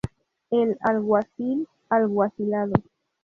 [0.49, 2.73] El alguacil alguacilado